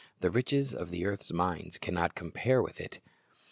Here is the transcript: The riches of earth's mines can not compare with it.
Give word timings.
The 0.21 0.31
riches 0.31 0.73
of 0.73 0.91
earth's 0.95 1.31
mines 1.31 1.77
can 1.77 1.93
not 1.93 2.15
compare 2.15 2.63
with 2.63 2.81
it. 2.81 2.99